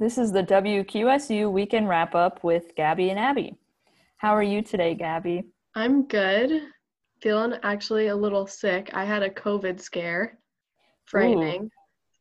[0.00, 3.56] This is the WQSU weekend wrap up with Gabby and Abby.
[4.18, 5.42] How are you today, Gabby?
[5.74, 6.62] I'm good.
[7.20, 8.90] Feeling actually a little sick.
[8.92, 10.38] I had a COVID scare.
[11.06, 11.64] Frightening.
[11.64, 11.70] Ooh.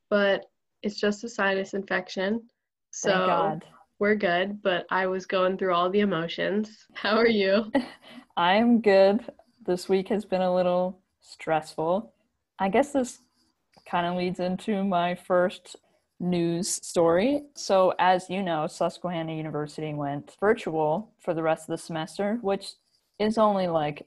[0.09, 0.45] But
[0.81, 2.41] it's just a sinus infection.
[2.89, 3.59] So
[3.99, 6.87] we're good, but I was going through all the emotions.
[6.95, 7.71] How are you?
[8.37, 9.23] I'm good.
[9.67, 12.11] This week has been a little stressful.
[12.57, 13.19] I guess this
[13.87, 15.75] kind of leads into my first
[16.19, 17.43] news story.
[17.55, 22.73] So, as you know, Susquehanna University went virtual for the rest of the semester, which
[23.19, 24.05] is only like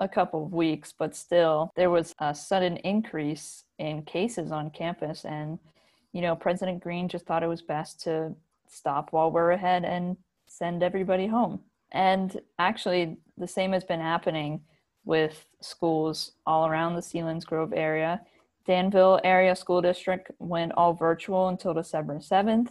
[0.00, 5.24] a couple of weeks, but still, there was a sudden increase in cases on campus.
[5.24, 5.58] And,
[6.12, 8.34] you know, President Green just thought it was best to
[8.66, 11.60] stop while we're ahead and send everybody home.
[11.92, 14.60] And actually, the same has been happening
[15.04, 18.20] with schools all around the Selinsgrove area.
[18.70, 22.68] Danville Area School District went all virtual until December 7th.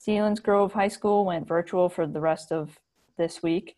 [0.00, 2.78] Selinsgrove High School went virtual for the rest of
[3.18, 3.76] this week.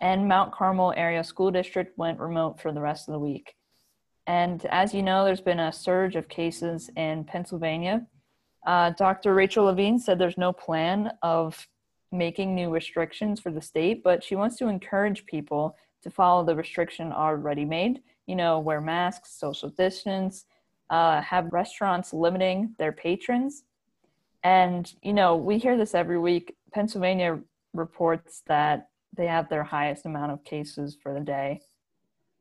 [0.00, 3.52] And Mount Carmel Area School District went remote for the rest of the week.
[4.26, 8.06] And as you know, there's been a surge of cases in Pennsylvania.
[8.66, 9.34] Uh, Dr.
[9.34, 11.68] Rachel Levine said there's no plan of
[12.12, 16.56] making new restrictions for the state, but she wants to encourage people to follow the
[16.56, 18.00] restriction already made.
[18.26, 20.46] You know, wear masks, social distance,
[20.90, 23.64] uh, have restaurants limiting their patrons.
[24.42, 26.54] And, you know, we hear this every week.
[26.72, 27.40] Pennsylvania
[27.72, 31.60] reports that they have their highest amount of cases for the day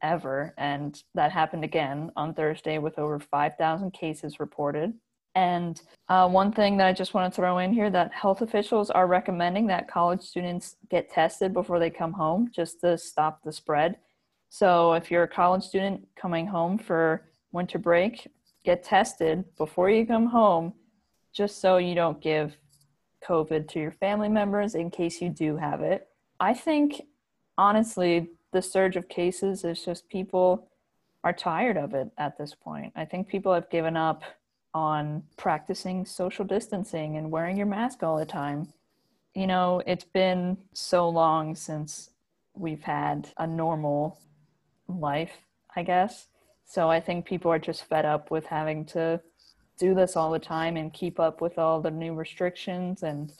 [0.01, 0.53] ever.
[0.57, 4.93] And that happened again on Thursday with over 5,000 cases reported.
[5.35, 8.91] And uh, one thing that I just want to throw in here that health officials
[8.91, 13.51] are recommending that college students get tested before they come home just to stop the
[13.51, 13.97] spread.
[14.49, 17.23] So if you're a college student coming home for
[17.53, 18.27] winter break,
[18.65, 20.73] get tested before you come home
[21.31, 22.57] just so you don't give
[23.25, 26.07] COVID to your family members in case you do have it.
[26.39, 27.03] I think,
[27.57, 30.67] honestly, the surge of cases is just people
[31.23, 32.91] are tired of it at this point.
[32.95, 34.23] I think people have given up
[34.73, 38.67] on practicing social distancing and wearing your mask all the time.
[39.33, 42.09] You know, it's been so long since
[42.55, 44.19] we've had a normal
[44.87, 45.37] life,
[45.75, 46.27] I guess.
[46.65, 49.21] So I think people are just fed up with having to
[49.77, 53.31] do this all the time and keep up with all the new restrictions and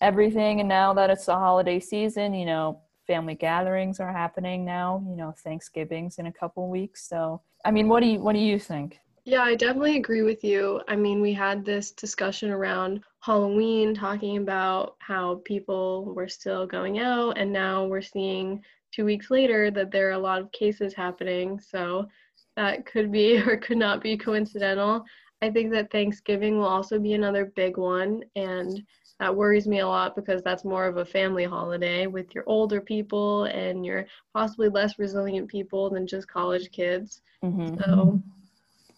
[0.00, 0.60] everything.
[0.60, 5.16] And now that it's the holiday season, you know, family gatherings are happening now, you
[5.16, 7.08] know, Thanksgiving's in a couple weeks.
[7.08, 8.98] So, I mean, what do you what do you think?
[9.24, 10.80] Yeah, I definitely agree with you.
[10.88, 16.98] I mean, we had this discussion around Halloween talking about how people were still going
[16.98, 20.92] out and now we're seeing 2 weeks later that there are a lot of cases
[20.92, 21.60] happening.
[21.60, 22.08] So,
[22.56, 25.04] that could be or could not be coincidental.
[25.40, 28.80] I think that Thanksgiving will also be another big one, and
[29.18, 32.80] that worries me a lot because that's more of a family holiday with your older
[32.80, 37.22] people and your possibly less resilient people than just college kids.
[37.44, 37.78] Mm-hmm.
[37.80, 38.22] So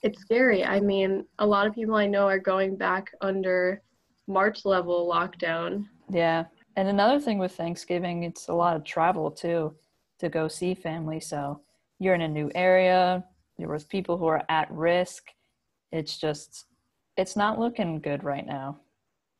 [0.02, 0.64] it's scary.
[0.64, 3.82] I mean, a lot of people I know are going back under
[4.26, 5.86] March level lockdown.
[6.10, 6.44] Yeah.
[6.76, 9.74] And another thing with Thanksgiving, it's a lot of travel too
[10.18, 11.20] to go see family.
[11.20, 11.60] So
[11.98, 13.24] you're in a new area,
[13.58, 15.24] there was people who are at risk.
[15.92, 16.66] It's just
[17.16, 18.80] it's not looking good right now.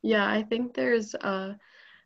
[0.01, 1.57] Yeah i think there's a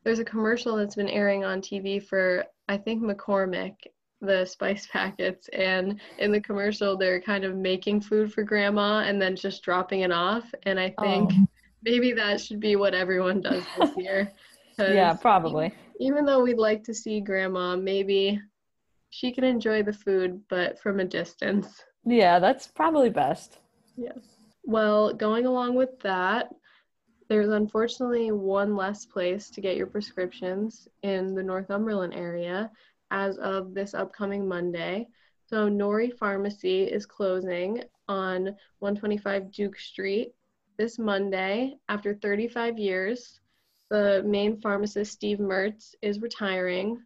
[0.04, 3.76] there's a commercial that's been airing on tv for i think mccormick
[4.22, 5.50] the spice packets.
[5.50, 10.02] And in the commercial they're kind of making food for grandma and then just dropping
[10.02, 10.44] it off.
[10.64, 11.46] And i think oh.
[11.84, 14.32] maybe that should be what everyone does this year.
[14.80, 15.74] Yeah probably.
[16.00, 18.40] even though we'd like to see grandma maybe
[19.10, 23.60] she can enjoy the food but from a distance yeah, that's probably best.
[23.96, 24.20] Yes.
[24.64, 26.54] Well, going along with that,
[27.28, 32.72] there's unfortunately one less place to get your prescriptions in the Northumberland area
[33.12, 35.08] as of this upcoming Monday.
[35.46, 40.34] So, Nori Pharmacy is closing on 125 Duke Street
[40.78, 43.40] this Monday after 35 years.
[43.90, 47.02] The main pharmacist, Steve Mertz, is retiring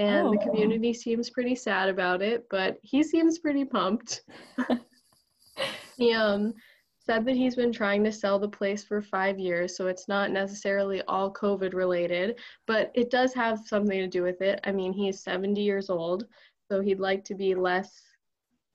[0.00, 0.30] and oh.
[0.30, 4.22] the community seems pretty sad about it, but he seems pretty pumped.
[5.98, 6.54] he um,
[6.98, 10.30] said that he's been trying to sell the place for five years, so it's not
[10.30, 14.58] necessarily all COVID related, but it does have something to do with it.
[14.64, 16.24] I mean, he's 70 years old,
[16.70, 18.00] so he'd like to be less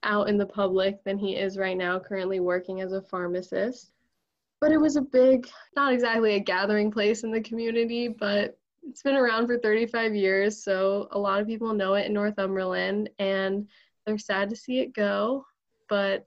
[0.04, 3.90] out in the public than he is right now, currently working as a pharmacist.
[4.60, 8.56] But it was a big, not exactly a gathering place in the community, but
[8.88, 13.10] it's been around for 35 years, so a lot of people know it in Northumberland,
[13.18, 13.66] and
[14.04, 15.44] they're sad to see it go,
[15.88, 16.24] but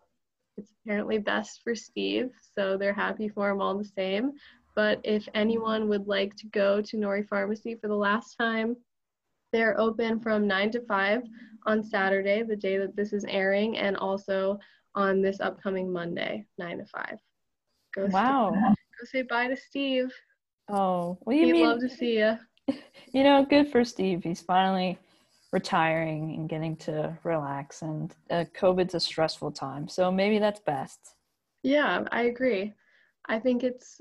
[0.58, 4.34] it's apparently best for Steve, so they're happy for him all the same.
[4.76, 8.78] but if anyone would like to go to Nori Pharmacy for the last time,
[9.52, 11.24] they're open from 9 to 5
[11.66, 14.58] on Saturday, the day that this is airing, and also
[14.96, 17.18] on this upcoming Monday, 9 to 5.
[17.96, 18.52] Go wow.
[18.54, 20.14] Say, go say bye to Steve.
[20.70, 21.66] Oh, what do you He'd mean?
[21.66, 22.38] love to see you.
[23.12, 24.24] You know, good for Steve.
[24.24, 25.00] He's finally
[25.52, 31.16] retiring and getting to relax, and uh, COVID's a stressful time, so maybe that's best.
[31.64, 32.72] Yeah, I agree.
[33.28, 34.00] I think it's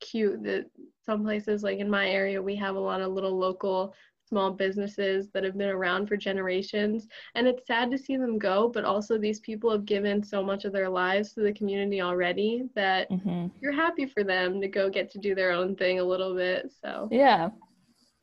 [0.00, 0.66] cute that
[1.06, 3.94] some places, like in my area, we have a lot of little local
[4.30, 7.08] small businesses that have been around for generations.
[7.34, 10.64] And it's sad to see them go, but also these people have given so much
[10.64, 13.48] of their lives to the community already that mm-hmm.
[13.60, 16.72] you're happy for them to go get to do their own thing a little bit.
[16.80, 17.50] So, yeah.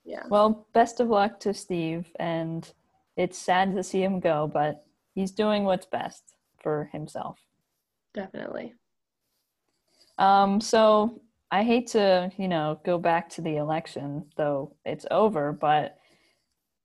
[0.07, 0.23] Yeah.
[0.29, 2.07] Well, best of luck to Steve.
[2.17, 2.67] And
[3.17, 6.23] it's sad to see him go, but he's doing what's best
[6.61, 7.37] for himself.
[8.13, 8.73] Definitely.
[10.17, 11.21] Um, so
[11.51, 15.97] I hate to, you know, go back to the election, though it's over, but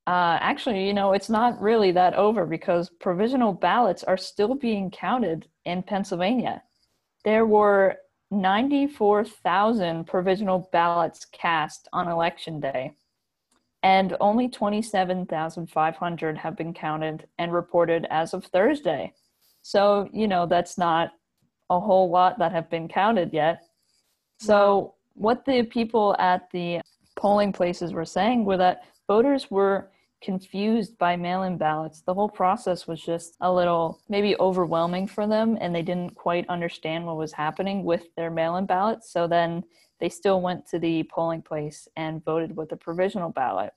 [0.05, 4.91] uh, actually, you know, it's not really that over because provisional ballots are still being
[4.91, 6.61] counted in Pennsylvania.
[7.23, 7.97] There were
[8.29, 12.95] 94,000 provisional ballots cast on election day,
[13.83, 19.13] and only 27,500 have been counted and reported as of Thursday.
[19.61, 21.11] So, you know, that's not
[21.69, 23.61] a whole lot that have been counted yet.
[24.39, 26.81] So, what the people at the
[27.15, 29.91] polling places were saying were that voters were
[30.23, 32.01] confused by mail in ballots.
[32.01, 36.47] The whole process was just a little maybe overwhelming for them, and they didn't quite
[36.49, 39.11] understand what was happening with their mail in ballots.
[39.11, 39.63] So then
[40.03, 43.71] they still went to the polling place and voted with a provisional ballot.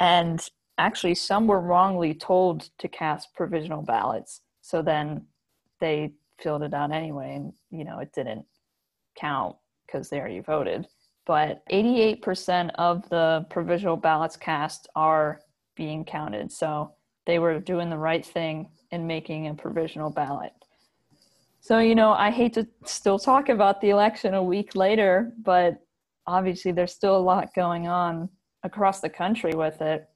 [0.00, 0.42] And
[0.78, 4.40] actually, some were wrongly told to cast provisional ballots.
[4.62, 5.26] So then
[5.78, 8.46] they filled it out anyway, and you know, it didn't
[9.18, 9.54] count
[9.84, 10.86] because they already voted.
[11.26, 15.42] But 88% of the provisional ballots cast are
[15.76, 16.50] being counted.
[16.50, 16.94] So
[17.26, 20.52] they were doing the right thing in making a provisional ballot.
[21.70, 25.78] So, you know, I hate to still talk about the election a week later, but
[26.26, 28.28] obviously there's still a lot going on
[28.64, 30.08] across the country with it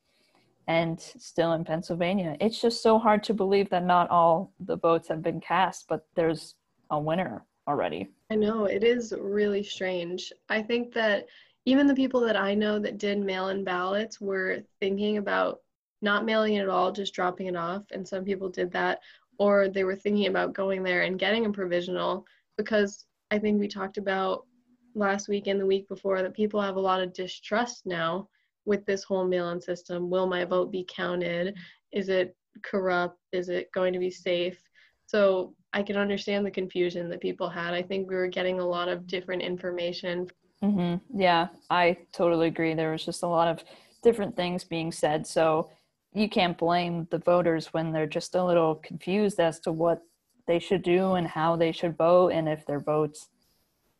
[0.66, 2.36] and still in Pennsylvania.
[2.40, 6.04] It's just so hard to believe that not all the votes have been cast, but
[6.16, 6.56] there's
[6.90, 8.08] a winner already.
[8.32, 10.32] I know, it is really strange.
[10.48, 11.26] I think that
[11.66, 15.60] even the people that I know that did mail in ballots were thinking about
[16.02, 17.84] not mailing it at all, just dropping it off.
[17.92, 18.98] And some people did that,
[19.38, 22.24] or they were thinking about going there and getting a provisional
[22.56, 24.46] because I think we talked about
[24.94, 28.28] last week and the week before that people have a lot of distrust now
[28.64, 30.08] with this whole mail in system.
[30.08, 31.56] Will my vote be counted?
[31.92, 33.18] Is it corrupt?
[33.32, 34.58] Is it going to be safe?
[35.06, 37.74] So I can understand the confusion that people had.
[37.74, 40.28] I think we were getting a lot of different information.
[40.62, 41.20] Mm-hmm.
[41.20, 42.74] Yeah, I totally agree.
[42.74, 43.64] There was just a lot of
[44.02, 45.26] different things being said.
[45.26, 45.70] So
[46.14, 50.00] you can't blame the voters when they're just a little confused as to what
[50.46, 53.28] they should do and how they should vote and if their votes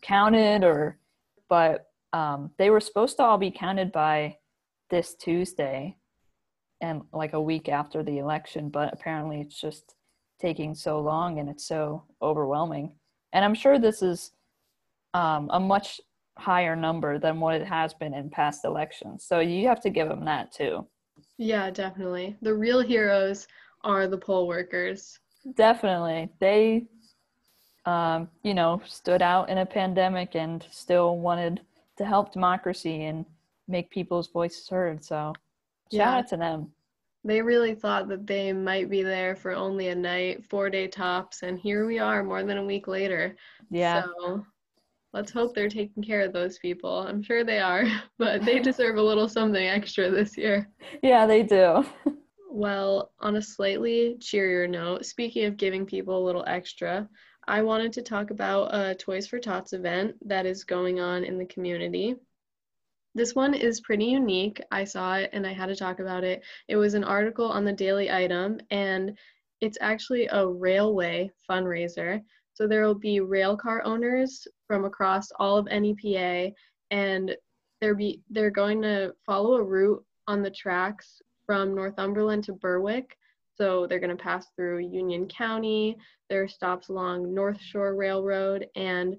[0.03, 0.99] counted or
[1.49, 4.37] but um, they were supposed to all be counted by
[4.91, 5.97] this Tuesday
[6.81, 9.95] and like a week after the election, but apparently it's just
[10.41, 12.95] taking so long and it's so overwhelming.
[13.33, 14.33] And I'm sure this is
[15.13, 16.01] um, a much
[16.39, 19.25] higher number than what it has been in past elections.
[19.25, 20.87] So you have to give them that too.
[21.39, 22.37] Yeah, definitely.
[22.43, 23.47] The real heroes
[23.83, 25.19] are the poll workers.
[25.55, 26.31] Definitely.
[26.41, 26.87] They,
[27.87, 31.61] um, you know, stood out in a pandemic and still wanted
[31.97, 33.25] to help democracy and
[33.69, 35.05] make people's voices heard.
[35.05, 35.33] So
[35.93, 36.17] shout yeah.
[36.17, 36.71] out to them.
[37.27, 41.43] They really thought that they might be there for only a night, four day tops,
[41.43, 43.35] and here we are more than a week later.
[43.71, 44.05] Yeah.
[44.05, 44.45] So
[45.15, 47.07] let's hope they're taking care of those people.
[47.07, 47.85] I'm sure they are,
[48.19, 50.69] but they deserve a little something extra this year.
[51.03, 51.87] Yeah, they do.
[52.51, 57.09] well, on a slightly cheerier note, speaking of giving people a little extra,
[57.47, 61.39] I wanted to talk about a Toys for Tots event that is going on in
[61.39, 62.17] the community.
[63.15, 64.61] This one is pretty unique.
[64.73, 66.43] I saw it and I had to talk about it.
[66.67, 69.17] It was an article on the Daily Item, and
[69.61, 72.21] it's actually a railway fundraiser.
[72.55, 76.53] So there will be rail car owners from across all of NEPA,
[76.91, 77.37] and
[77.81, 83.19] they're be they're going to follow a route on the tracks from Northumberland to Berwick.
[83.57, 85.97] So they're going to pass through Union County.
[86.31, 89.17] There are stops along North Shore Railroad, and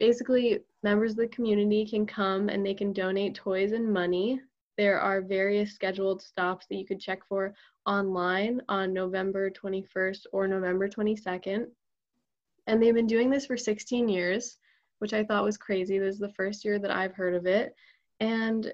[0.00, 4.40] basically members of the community can come and they can donate toys and money.
[4.76, 7.54] There are various scheduled stops that you could check for
[7.86, 11.66] online on November 21st or November 22nd.
[12.66, 14.56] And they've been doing this for 16 years,
[14.98, 15.98] which I thought was crazy.
[15.98, 17.74] This is the first year that I've heard of it.
[18.20, 18.72] And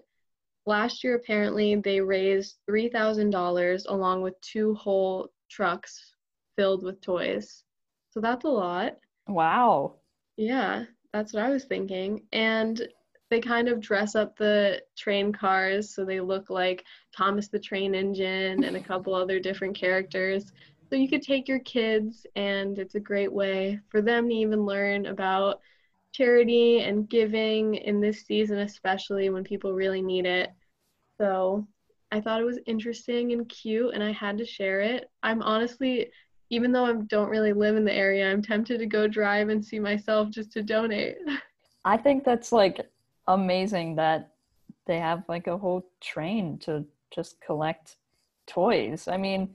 [0.67, 6.15] last year, apparently, they raised $3,000 along with two whole trucks
[6.57, 7.65] filled with toys.
[8.11, 8.97] So that's a lot.
[9.27, 9.97] Wow.
[10.37, 12.23] Yeah, that's what I was thinking.
[12.33, 12.87] And
[13.31, 16.85] they kind of dress up the train cars so they look like
[17.17, 20.53] Thomas the Train Engine and a couple other different characters.
[20.91, 24.65] So you could take your kids, and it's a great way for them to even
[24.65, 25.61] learn about
[26.13, 30.51] charity and giving in this season, especially when people really need it.
[31.19, 31.67] So
[32.11, 35.11] I thought it was interesting and cute, and I had to share it.
[35.23, 36.11] I'm honestly,
[36.49, 39.63] even though I don't really live in the area, I'm tempted to go drive and
[39.63, 41.17] see myself just to donate.
[41.85, 42.89] I think that's like
[43.27, 44.33] amazing that
[44.87, 47.97] they have like a whole train to just collect
[48.47, 49.07] toys.
[49.07, 49.55] I mean,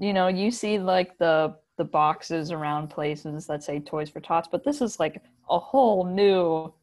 [0.00, 4.48] you know, you see like the the boxes around places that say Toys for Tots,
[4.50, 6.74] but this is like a whole new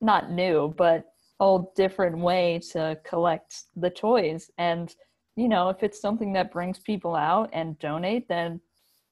[0.00, 1.06] not new, but
[1.40, 4.50] whole different way to collect the toys.
[4.58, 4.94] And,
[5.36, 8.60] you know, if it's something that brings people out and donate, then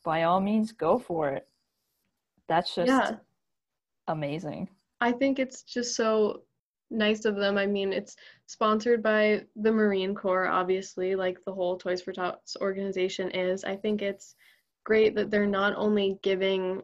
[0.05, 1.47] by all means go for it.
[2.49, 3.17] That's just yeah.
[4.09, 4.69] amazing.
[5.01, 6.43] I think it's just so
[6.95, 7.59] nice of them.
[7.59, 12.57] I mean, it's sponsored by the Marine Corps, obviously, like the whole Toys for Tots
[12.61, 13.65] organization is.
[13.65, 14.35] I think it's
[14.85, 16.83] great that they're not only giving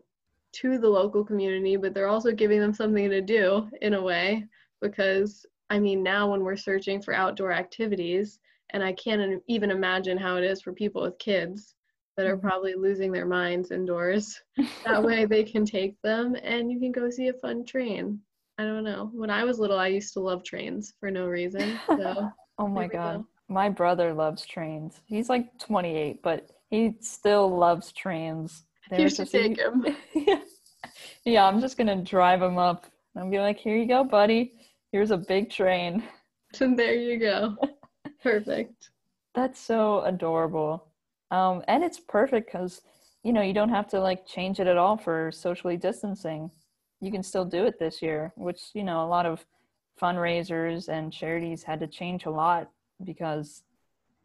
[0.53, 4.47] to the local community, but they're also giving them something to do in a way.
[4.81, 8.39] Because, I mean, now when we're searching for outdoor activities,
[8.71, 11.75] and I can't even imagine how it is for people with kids
[12.17, 12.47] that are mm-hmm.
[12.47, 14.41] probably losing their minds indoors.
[14.85, 18.21] that way they can take them and you can go see a fun train.
[18.61, 19.09] I don't know.
[19.15, 21.81] When I was little, I used to love trains for no reason.
[21.87, 23.27] So oh my god, go.
[23.49, 25.01] my brother loves trains.
[25.07, 28.65] He's like 28, but he still loves trains.
[28.99, 29.87] you should take him.
[31.25, 31.47] yeah.
[31.47, 34.53] I'm just gonna drive him up and be like, "Here you go, buddy.
[34.93, 36.03] Here's a big train."
[36.61, 37.57] And there you go.
[38.23, 38.91] Perfect.
[39.35, 40.89] That's so adorable.
[41.31, 42.83] Um, and it's perfect because
[43.23, 46.51] you know you don't have to like change it at all for socially distancing
[47.01, 49.45] you can still do it this year, which, you know, a lot of
[50.01, 52.71] fundraisers and charities had to change a lot
[53.05, 53.63] because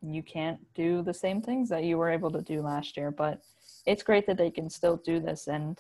[0.02, 3.12] you can't do the same things that you were able to do last year.
[3.12, 3.42] But
[3.86, 5.80] it's great that they can still do this and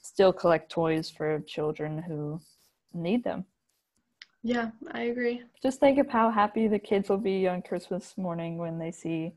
[0.00, 2.40] still collect toys for children who
[2.94, 3.44] need them.
[4.42, 5.42] Yeah, I agree.
[5.60, 9.32] Just think of how happy the kids will be on Christmas morning when they see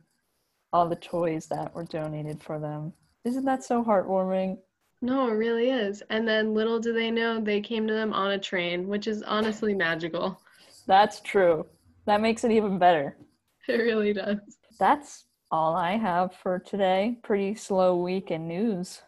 [0.71, 2.93] all the toys that were donated for them.
[3.25, 4.59] Isn't that so heartwarming?
[5.01, 6.03] No, it really is.
[6.09, 9.23] And then little do they know they came to them on a train, which is
[9.23, 10.41] honestly magical.
[10.87, 11.65] That's true.
[12.05, 13.17] That makes it even better.
[13.67, 14.39] It really does.
[14.79, 17.19] That's all I have for today.
[17.21, 19.03] Pretty slow week in news.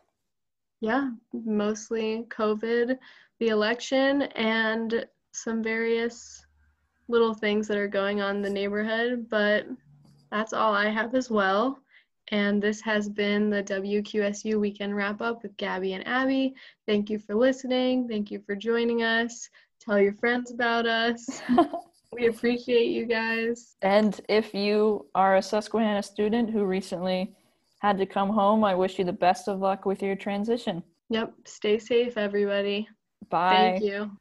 [0.81, 3.00] Yeah, mostly COVID,
[3.39, 6.45] the election, and some various
[7.07, 9.27] little things that are going on in the neighborhood.
[9.29, 9.65] But
[10.31, 11.79] that's all I have as well.
[12.32, 16.54] And this has been the WQSU Weekend Wrap Up with Gabby and Abby.
[16.88, 18.08] Thank you for listening.
[18.08, 19.50] Thank you for joining us.
[19.82, 21.42] Tell your friends about us.
[22.14, 23.76] we appreciate you guys.
[23.82, 27.34] And if you are a Susquehanna student who recently
[27.80, 30.84] had to come home, I wish you the best of luck with your transition.
[31.10, 31.34] Yep.
[31.46, 32.88] Stay safe, everybody.
[33.30, 33.78] Bye.
[33.80, 34.12] Thank you.